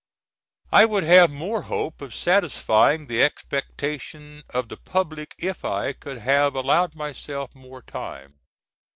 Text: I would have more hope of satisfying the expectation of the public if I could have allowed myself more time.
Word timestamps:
I 0.71 0.85
would 0.85 1.03
have 1.03 1.29
more 1.29 1.61
hope 1.61 2.01
of 2.01 2.15
satisfying 2.15 3.05
the 3.05 3.21
expectation 3.21 4.41
of 4.49 4.67
the 4.67 4.77
public 4.77 5.35
if 5.37 5.63
I 5.63 5.93
could 5.93 6.17
have 6.17 6.55
allowed 6.55 6.95
myself 6.95 7.53
more 7.53 7.83
time. 7.83 8.39